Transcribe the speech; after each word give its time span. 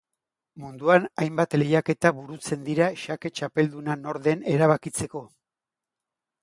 Munduan 0.61 1.03
hainbat 1.23 1.53
lehiaketa 1.61 2.13
burutzen 2.21 2.65
dira 2.71 2.89
xake 3.03 3.33
txapelduna 3.37 4.01
nor 4.07 4.21
den 4.29 4.45
erabakitzeko. 4.57 5.27